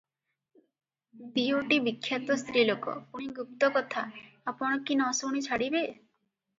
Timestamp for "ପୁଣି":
3.13-3.31